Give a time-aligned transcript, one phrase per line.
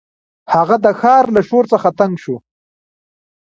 [0.53, 2.35] هغه د ښار له شور څخه تنګ شو.